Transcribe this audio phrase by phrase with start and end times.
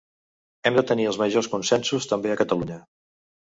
[0.69, 2.83] Hem de tenir els majors consensos també a Catalunya.